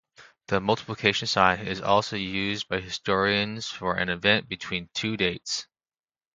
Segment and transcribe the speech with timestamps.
[0.47, 5.67] The multiplication sign is also used by historians for an event between two dates.